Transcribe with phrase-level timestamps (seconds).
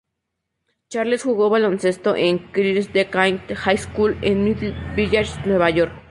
[0.89, 5.91] Charles jugó baloncesto en Christ the King High School en Middle Village, Nueva York.